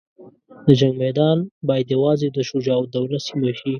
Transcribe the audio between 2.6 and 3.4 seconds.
الدوله